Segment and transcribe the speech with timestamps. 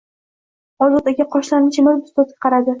[0.85, 2.69] Ozod aka qoshlarini chimirib ustozga qaradi: